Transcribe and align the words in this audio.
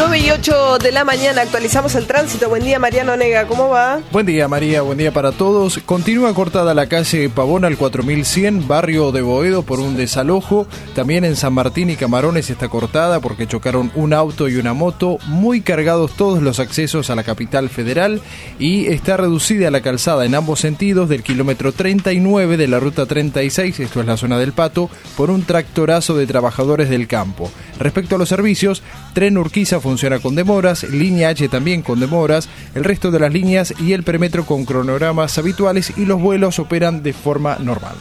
9 0.00 0.18
y 0.18 0.30
8 0.30 0.78
de 0.78 0.92
la 0.92 1.04
mañana 1.04 1.42
actualizamos 1.42 1.94
el 1.94 2.06
tránsito. 2.06 2.48
Buen 2.48 2.64
día, 2.64 2.78
Mariano 2.78 3.18
Nega, 3.18 3.46
¿cómo 3.46 3.68
va? 3.68 4.00
Buen 4.10 4.24
día, 4.24 4.48
María, 4.48 4.80
buen 4.80 4.96
día 4.96 5.12
para 5.12 5.30
todos. 5.30 5.78
Continúa 5.84 6.32
cortada 6.32 6.72
la 6.72 6.86
calle 6.86 7.28
Pavón 7.28 7.66
al 7.66 7.76
4100, 7.76 8.66
barrio 8.66 9.12
de 9.12 9.20
Boedo, 9.20 9.62
por 9.62 9.78
un 9.78 9.98
desalojo. 9.98 10.66
También 10.94 11.26
en 11.26 11.36
San 11.36 11.52
Martín 11.52 11.90
y 11.90 11.96
Camarones 11.96 12.48
está 12.48 12.68
cortada 12.68 13.20
porque 13.20 13.46
chocaron 13.46 13.92
un 13.94 14.14
auto 14.14 14.48
y 14.48 14.56
una 14.56 14.72
moto. 14.72 15.18
Muy 15.26 15.60
cargados 15.60 16.12
todos 16.12 16.42
los 16.42 16.60
accesos 16.60 17.10
a 17.10 17.14
la 17.14 17.22
capital 17.22 17.68
federal 17.68 18.22
y 18.58 18.86
está 18.86 19.18
reducida 19.18 19.70
la 19.70 19.82
calzada 19.82 20.24
en 20.24 20.34
ambos 20.34 20.60
sentidos 20.60 21.10
del 21.10 21.22
kilómetro 21.22 21.72
39 21.72 22.56
de 22.56 22.68
la 22.68 22.80
ruta 22.80 23.04
36, 23.04 23.80
esto 23.80 24.00
es 24.00 24.06
la 24.06 24.16
zona 24.16 24.38
del 24.38 24.54
Pato, 24.54 24.88
por 25.14 25.30
un 25.30 25.42
tractorazo 25.42 26.16
de 26.16 26.26
trabajadores 26.26 26.88
del 26.88 27.06
campo. 27.06 27.50
Respecto 27.80 28.14
a 28.14 28.18
los 28.18 28.28
servicios, 28.28 28.82
Tren 29.14 29.38
Urquiza 29.38 29.80
funciona 29.80 30.18
con 30.18 30.34
demoras, 30.34 30.84
línea 30.84 31.30
H 31.30 31.48
también 31.48 31.80
con 31.80 31.98
demoras, 31.98 32.48
el 32.74 32.84
resto 32.84 33.10
de 33.10 33.18
las 33.18 33.32
líneas 33.32 33.74
y 33.80 33.94
el 33.94 34.02
premetro 34.02 34.44
con 34.44 34.66
cronogramas 34.66 35.38
habituales 35.38 35.94
y 35.96 36.04
los 36.04 36.20
vuelos 36.20 36.58
operan 36.58 37.02
de 37.02 37.14
forma 37.14 37.56
normal. 37.58 37.96